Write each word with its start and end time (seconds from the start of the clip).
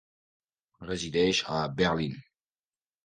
Resideix 0.87 1.43
a 1.59 1.59
Berlín. 1.83 2.17